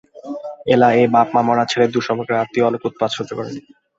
[0.67, 3.49] এলা এই বাপ-মা-মরা ছেলের দূরসম্পর্কের আত্মীয়, অনেক উৎপাত সহ্য করে।